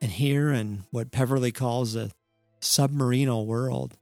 And 0.00 0.12
here, 0.12 0.52
in 0.52 0.84
what 0.92 1.10
Peverley 1.10 1.50
calls 1.50 1.96
a 1.96 2.12
submarinal 2.60 3.46
world, 3.46 3.96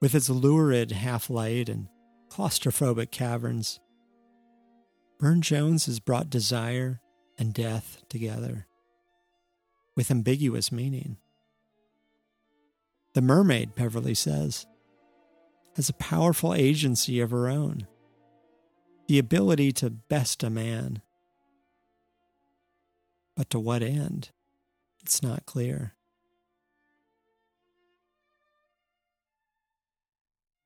with 0.00 0.16
its 0.16 0.28
lurid 0.28 0.90
half 0.90 1.30
light 1.30 1.68
and 1.68 1.86
claustrophobic 2.34 3.12
caverns, 3.12 3.78
Burne 5.20 5.40
Jones 5.40 5.86
has 5.86 6.00
brought 6.00 6.28
desire 6.28 7.00
and 7.38 7.54
death 7.54 8.02
together 8.08 8.66
with 9.94 10.10
ambiguous 10.10 10.72
meaning. 10.72 11.16
The 13.12 13.22
mermaid, 13.22 13.76
Peverley 13.76 14.14
says, 14.14 14.66
has 15.76 15.88
a 15.88 15.94
powerful 15.94 16.54
agency 16.54 17.20
of 17.20 17.30
her 17.30 17.48
own 17.48 17.86
the 19.06 19.18
ability 19.18 19.70
to 19.70 19.90
best 19.90 20.42
a 20.42 20.48
man. 20.48 21.02
But 23.36 23.50
to 23.50 23.60
what 23.60 23.82
end? 23.82 24.30
It's 25.02 25.22
not 25.22 25.44
clear. 25.44 25.94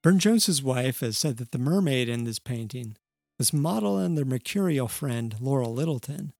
Burne 0.02 0.18
Jones's 0.18 0.62
wife 0.62 1.00
has 1.00 1.18
said 1.18 1.38
that 1.38 1.50
the 1.50 1.58
mermaid 1.58 2.08
in 2.08 2.24
this 2.24 2.38
painting 2.38 2.96
was 3.38 3.52
model 3.52 3.96
on 3.96 4.14
their 4.14 4.24
mercurial 4.24 4.88
friend 4.88 5.34
Laura 5.40 5.66
Lyttelton, 5.66 6.32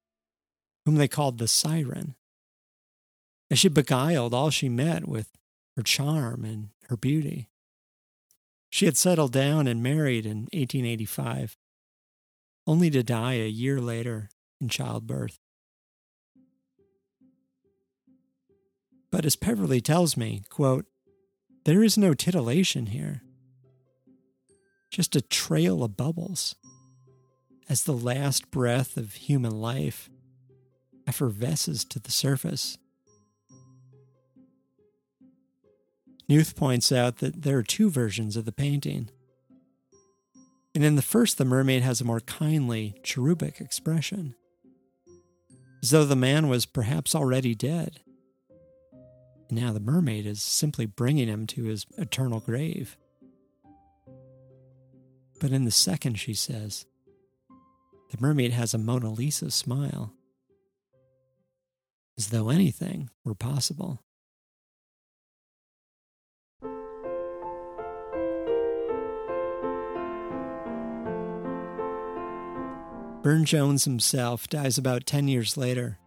whom 0.85 0.95
they 0.95 1.07
called 1.07 1.37
the 1.37 1.47
Siren, 1.47 2.15
as 3.51 3.59
she 3.59 3.67
beguiled 3.67 4.33
all 4.33 4.49
she 4.49 4.69
met 4.69 5.07
with 5.07 5.29
her 5.75 5.83
charm 5.83 6.45
and 6.45 6.69
her 6.87 6.97
beauty. 6.97 7.49
She 8.69 8.85
had 8.85 8.97
settled 8.97 9.31
down 9.31 9.67
and 9.67 9.81
married 9.83 10.25
in 10.25 10.47
1885 10.53 11.57
only 12.67 12.89
to 12.91 13.01
die 13.01 13.33
a 13.33 13.47
year 13.47 13.81
later 13.81 14.29
in 14.61 14.69
childbirth. 14.69 15.39
But 19.11 19.25
as 19.25 19.35
Peverley 19.35 19.81
tells 19.81 20.15
me, 20.15 20.43
quote, 20.49 20.85
there 21.65 21.83
is 21.83 21.97
no 21.97 22.13
titillation 22.13 22.87
here, 22.87 23.23
just 24.89 25.15
a 25.15 25.21
trail 25.21 25.83
of 25.83 25.97
bubbles 25.97 26.55
as 27.67 27.83
the 27.83 27.93
last 27.93 28.49
breath 28.49 28.97
of 28.97 29.13
human 29.13 29.61
life 29.61 30.09
effervesces 31.07 31.85
to 31.85 31.99
the 31.99 32.11
surface. 32.11 32.77
Nuth 36.27 36.55
points 36.55 36.91
out 36.91 37.17
that 37.17 37.41
there 37.41 37.57
are 37.57 37.63
two 37.63 37.89
versions 37.89 38.35
of 38.35 38.45
the 38.45 38.51
painting. 38.51 39.09
And 40.75 40.83
in 40.83 40.95
the 40.95 41.01
first, 41.01 41.39
the 41.39 41.45
mermaid 41.45 41.81
has 41.81 41.99
a 41.99 42.05
more 42.05 42.19
kindly, 42.19 42.93
cherubic 43.01 43.59
expression, 43.59 44.35
as 45.81 45.89
though 45.89 46.05
the 46.05 46.15
man 46.15 46.47
was 46.47 46.67
perhaps 46.67 47.15
already 47.15 47.55
dead. 47.55 48.01
And 49.49 49.59
now 49.59 49.73
the 49.73 49.79
mermaid 49.79 50.27
is 50.27 50.43
simply 50.43 50.85
bringing 50.85 51.27
him 51.27 51.47
to 51.47 51.63
his 51.63 51.87
eternal 51.97 52.39
grave. 52.39 52.95
But 55.39 55.51
in 55.51 55.65
the 55.65 55.71
second, 55.71 56.19
she 56.19 56.33
says, 56.33 56.85
the 58.11 58.17
mermaid 58.19 58.51
has 58.51 58.73
a 58.73 58.77
Mona 58.77 59.11
Lisa 59.11 59.51
smile, 59.51 60.13
as 62.17 62.29
though 62.29 62.49
anything 62.49 63.09
were 63.23 63.35
possible. 63.35 64.03
Burne 73.21 73.45
Jones 73.45 73.83
himself 73.83 74.47
dies 74.47 74.77
about 74.77 75.05
10 75.05 75.27
years 75.27 75.55
later 75.55 75.99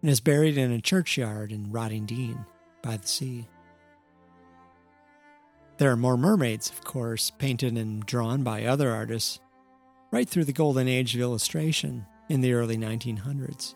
and 0.00 0.10
is 0.10 0.20
buried 0.20 0.56
in 0.56 0.72
a 0.72 0.80
churchyard 0.80 1.52
in 1.52 1.66
Rottingdean 1.66 2.46
by 2.82 2.96
the 2.96 3.06
sea. 3.06 3.48
There 5.76 5.90
are 5.90 5.96
more 5.96 6.16
mermaids, 6.16 6.70
of 6.70 6.84
course, 6.84 7.30
painted 7.30 7.76
and 7.76 8.06
drawn 8.06 8.44
by 8.44 8.64
other 8.64 8.92
artists, 8.92 9.40
right 10.12 10.28
through 10.28 10.44
the 10.44 10.52
golden 10.52 10.86
age 10.86 11.14
of 11.14 11.20
illustration 11.20 12.06
in 12.28 12.40
the 12.40 12.52
early 12.52 12.76
1900s. 12.76 13.74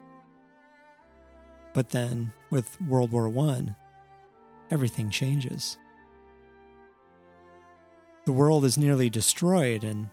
But 1.74 1.90
then, 1.90 2.32
with 2.50 2.80
World 2.80 3.10
War 3.10 3.28
I, 3.50 3.74
everything 4.70 5.10
changes. 5.10 5.76
The 8.26 8.32
world 8.32 8.64
is 8.64 8.78
nearly 8.78 9.10
destroyed, 9.10 9.82
and 9.82 10.08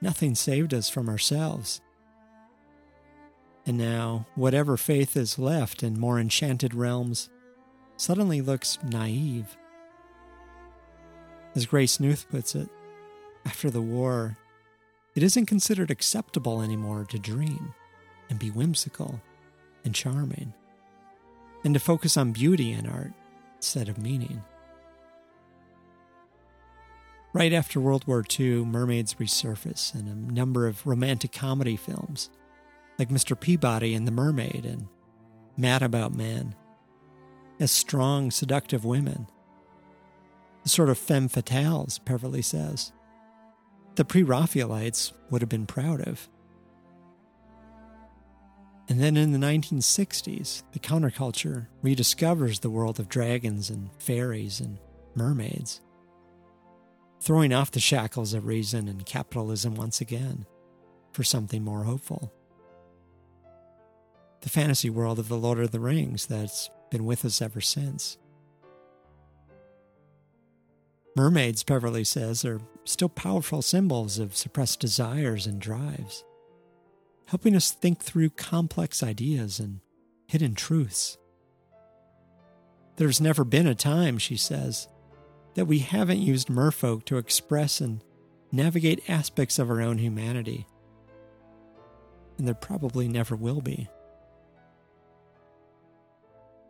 nothing 0.00 0.34
saved 0.34 0.74
us 0.74 0.90
from 0.90 1.08
ourselves. 1.08 1.80
And 3.64 3.78
now, 3.78 4.26
whatever 4.34 4.76
faith 4.76 5.16
is 5.16 5.38
left 5.38 5.82
in 5.82 5.98
more 5.98 6.18
enchanted 6.20 6.74
realms 6.74 7.30
suddenly 7.96 8.40
looks 8.42 8.78
naive. 8.82 9.56
As 11.54 11.66
Grace 11.66 12.00
Nuth 12.00 12.28
puts 12.30 12.54
it, 12.54 12.68
after 13.44 13.70
the 13.70 13.82
war, 13.82 14.38
it 15.14 15.22
isn't 15.22 15.46
considered 15.46 15.90
acceptable 15.90 16.62
anymore 16.62 17.04
to 17.10 17.18
dream 17.18 17.74
and 18.30 18.38
be 18.38 18.50
whimsical 18.50 19.20
and 19.84 19.94
charming, 19.94 20.54
and 21.64 21.74
to 21.74 21.80
focus 21.80 22.16
on 22.16 22.32
beauty 22.32 22.72
in 22.72 22.86
art 22.86 23.12
instead 23.56 23.88
of 23.88 23.98
meaning. 23.98 24.42
Right 27.34 27.52
after 27.52 27.80
World 27.80 28.06
War 28.06 28.24
II, 28.38 28.64
mermaids 28.64 29.14
resurface 29.14 29.94
in 29.94 30.06
a 30.08 30.14
number 30.14 30.66
of 30.66 30.86
romantic 30.86 31.32
comedy 31.32 31.76
films 31.76 32.30
like 32.98 33.08
Mr. 33.08 33.38
Peabody 33.38 33.94
and 33.94 34.06
the 34.06 34.12
Mermaid 34.12 34.64
and 34.64 34.86
Mad 35.56 35.82
About 35.82 36.14
Man, 36.14 36.54
as 37.58 37.70
strong, 37.70 38.30
seductive 38.30 38.84
women. 38.84 39.26
The 40.62 40.68
sort 40.68 40.88
of 40.88 40.98
femme 40.98 41.28
fatales, 41.28 42.02
Peverley 42.04 42.42
says. 42.42 42.92
The 43.96 44.04
pre 44.04 44.22
Raphaelites 44.22 45.12
would 45.30 45.42
have 45.42 45.48
been 45.48 45.66
proud 45.66 46.00
of. 46.00 46.28
And 48.88 49.00
then 49.00 49.16
in 49.16 49.32
the 49.32 49.38
1960s, 49.38 50.62
the 50.72 50.78
counterculture 50.78 51.66
rediscovers 51.82 52.60
the 52.60 52.70
world 52.70 52.98
of 53.00 53.08
dragons 53.08 53.70
and 53.70 53.90
fairies 53.98 54.60
and 54.60 54.78
mermaids, 55.14 55.80
throwing 57.20 57.52
off 57.52 57.70
the 57.70 57.80
shackles 57.80 58.34
of 58.34 58.46
reason 58.46 58.88
and 58.88 59.06
capitalism 59.06 59.74
once 59.74 60.00
again 60.00 60.46
for 61.12 61.22
something 61.22 61.62
more 61.62 61.84
hopeful 61.84 62.32
the 64.42 64.48
fantasy 64.48 64.90
world 64.90 65.18
of 65.18 65.28
the 65.28 65.38
Lord 65.38 65.60
of 65.60 65.70
the 65.70 65.80
Rings 65.80 66.26
that's 66.26 66.68
been 66.90 67.04
with 67.04 67.24
us 67.24 67.40
ever 67.40 67.60
since. 67.60 68.18
Mermaids, 71.14 71.62
Peverley 71.62 72.04
says, 72.04 72.44
are 72.44 72.60
still 72.84 73.08
powerful 73.08 73.60
symbols 73.60 74.18
of 74.18 74.36
suppressed 74.36 74.80
desires 74.80 75.46
and 75.46 75.60
drives, 75.60 76.24
helping 77.26 77.54
us 77.54 77.70
think 77.70 78.02
through 78.02 78.30
complex 78.30 79.02
ideas 79.02 79.60
and 79.60 79.80
hidden 80.26 80.54
truths. 80.54 81.18
There's 82.96 83.20
never 83.20 83.44
been 83.44 83.66
a 83.66 83.74
time, 83.74 84.16
she 84.18 84.36
says, 84.36 84.88
that 85.54 85.66
we 85.66 85.80
haven't 85.80 86.18
used 86.18 86.48
merfolk 86.48 87.04
to 87.06 87.18
express 87.18 87.80
and 87.80 88.02
navigate 88.50 89.08
aspects 89.08 89.58
of 89.58 89.70
our 89.70 89.82
own 89.82 89.98
humanity. 89.98 90.66
And 92.38 92.46
there 92.48 92.54
probably 92.54 93.06
never 93.06 93.36
will 93.36 93.60
be. 93.60 93.88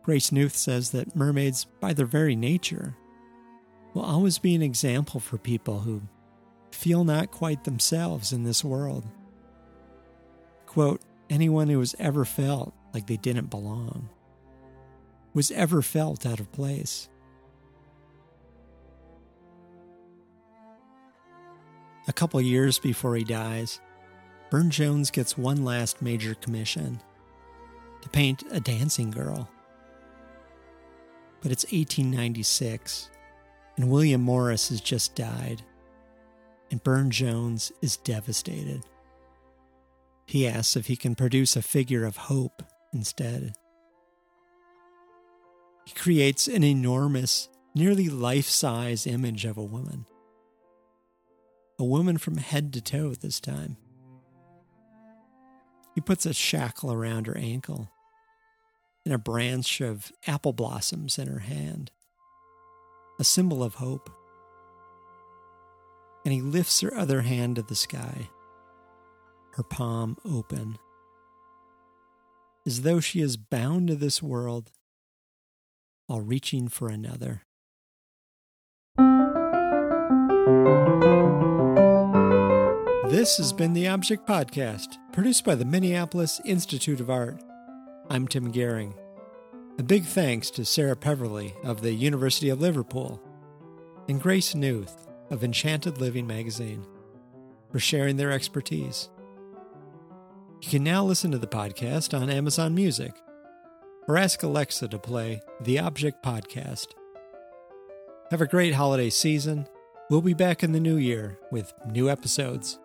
Grace 0.03 0.33
Nuth 0.33 0.57
says 0.57 0.91
that 0.91 1.15
mermaids, 1.15 1.65
by 1.81 1.93
their 1.93 2.07
very 2.07 2.35
nature, 2.35 2.97
will 3.95 4.03
always 4.03 4.39
be 4.39 4.55
an 4.55 4.63
example 4.63 5.21
for 5.21 5.39
people 5.39 5.81
who 5.81 6.03
feel 6.71 7.05
not 7.05 7.31
quite 7.31 7.65
themselves 7.65 8.33
in 8.33 8.45
this 8.45 8.65
world. 8.65 9.07
Quote, 10.67 11.03
anyone 11.29 11.69
who 11.69 11.79
has 11.79 11.95
ever 11.99 12.25
felt 12.25 12.75
like 12.93 13.07
they 13.07 13.17
didn't 13.17 13.51
belong, 13.51 14.09
was 15.35 15.51
ever 15.51 15.83
felt 15.83 16.27
out 16.27 16.41
of 16.41 16.53
place. 16.53 17.09
A 22.09 22.13
couple 22.13 22.41
years 22.41 22.79
before 22.79 23.17
he 23.17 23.25
dies, 23.25 23.81
Burne 24.51 24.71
Jones 24.71 25.11
gets 25.11 25.39
one 25.39 25.65
last 25.65 26.03
major 26.03 26.35
commission 26.35 27.01
to 28.03 28.09
paint 28.09 28.43
a 28.51 28.61
dancing 28.61 29.11
girl. 29.11 29.49
But 31.41 31.53
it's 31.53 31.65
1896, 31.65 33.11
and 33.77 33.91
William 33.91 34.21
Morris 34.21 34.69
has 34.69 34.81
just 34.81 35.15
died, 35.15 35.63
and 36.71 36.83
Burne 36.83 37.11
Jones 37.11 37.73
is 37.81 37.97
devastated. 37.97 38.85
He 40.27 40.47
asks 40.47 40.77
if 40.77 40.87
he 40.87 40.97
can 40.97 41.15
produce 41.15 41.57
a 41.57 41.63
figure 41.63 42.05
of 42.05 42.17
hope 42.17 42.63
instead. 42.93 43.55
He 45.85 45.95
creates 45.95 46.47
an 46.47 46.63
enormous, 46.63 47.49
nearly 47.75 48.09
life 48.09 48.47
size 48.47 49.07
image 49.07 49.45
of 49.45 49.57
a 49.57 49.65
woman. 49.65 50.07
A 51.79 51.85
woman 51.85 52.19
from 52.19 52.37
head 52.37 52.73
to 52.75 52.81
toe 52.81 53.15
this 53.15 53.41
time. 53.41 53.77
He 55.95 56.01
puts 56.01 56.25
a 56.25 56.33
shackle 56.33 56.93
around 56.93 57.27
her 57.27 57.37
ankle 57.37 57.91
and 59.05 59.13
a 59.13 59.19
branch 59.19 59.81
of 59.81 60.13
apple 60.27 60.53
blossoms 60.53 61.19
in 61.19 61.27
her 61.27 61.41
hand, 61.41 61.91
a 63.19 63.25
symbol 63.25 63.63
of 63.63 63.75
hope. 63.77 64.11
And 66.25 66.33
he 66.33 66.41
lifts 66.41 66.81
her 66.81 66.95
other 66.95 67.23
hand 67.23 67.57
to 67.57 67.63
the 67.63 67.75
sky, 67.75 68.31
her 69.55 69.63
palm 69.63 70.17
open, 70.25 70.79
as 72.67 72.83
though 72.83 73.01
she 73.01 73.21
is 73.21 73.37
bound 73.37 73.89
to 73.89 73.97
this 73.97 74.23
world 74.23 74.71
while 76.07 76.21
reaching 76.21 76.69
for 76.69 76.89
another. 76.89 77.43
This 83.11 83.37
has 83.37 83.53
been 83.53 83.75
the 83.75 83.89
Object 83.89 84.27
Podcast, 84.27 84.97
produced 85.13 85.45
by 85.45 85.55
the 85.55 85.65
Minneapolis 85.65 86.41
Institute 86.45 87.01
of 87.01 87.11
Art. 87.11 87.43
I'm 88.09 88.27
Tim 88.27 88.51
Gihring. 88.53 88.95
A 89.79 89.83
big 89.83 90.05
thanks 90.05 90.51
to 90.51 90.65
Sarah 90.65 90.97
Peverley 90.97 91.55
of 91.65 91.81
the 91.81 91.93
University 91.93 92.49
of 92.51 92.61
Liverpool 92.61 93.23
and 94.09 94.21
Grace 94.21 94.55
Nuth 94.55 95.07
of 95.31 95.43
Enchanted 95.43 95.99
Living 95.99 96.27
magazine 96.27 96.87
for 97.71 97.79
sharing 97.79 98.17
their 98.17 98.31
expertise. 98.31 99.09
You 100.61 100.69
can 100.69 100.85
now 100.85 101.05
listen 101.05 101.31
to 101.31 101.39
the 101.39 101.47
podcast 101.47 102.19
on 102.19 102.29
Amazon 102.29 102.75
Music 102.75 103.13
or 104.07 104.19
ask 104.19 104.43
Alexa 104.43 104.89
to 104.89 104.99
play 104.99 105.41
the 105.61 105.79
Object 105.79 106.23
Podcast. 106.23 106.89
Have 108.31 108.41
a 108.41 108.47
great 108.47 108.75
holiday 108.75 109.11
season. 109.11 109.67
We'll 110.11 110.21
be 110.21 110.35
back 110.35 110.63
in 110.63 110.73
the 110.73 110.81
new 110.81 110.97
year 110.97 111.39
with 111.51 111.73
new 111.87 112.11
episodes 112.11 112.79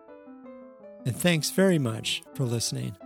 and 1.04 1.16
thanks 1.16 1.50
very 1.50 1.78
much 1.78 2.22
for 2.34 2.44
listening. 2.44 2.96